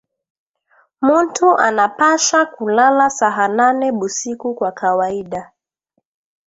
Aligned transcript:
Muntu 1.01 1.55
anapasha 1.57 2.45
kulala 2.45 3.09
saha 3.09 3.47
nane 3.47 3.91
busiku 3.91 4.53
kwa 4.55 4.71
kawaida 4.71 5.51